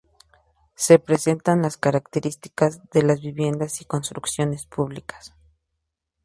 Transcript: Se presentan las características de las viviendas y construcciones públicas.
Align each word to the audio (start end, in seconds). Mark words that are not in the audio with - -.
Se 0.73 0.97
presentan 0.97 1.61
las 1.61 1.77
características 1.77 2.81
de 2.89 3.03
las 3.03 3.21
viviendas 3.21 3.81
y 3.81 3.85
construcciones 3.85 4.65
públicas. 4.65 5.35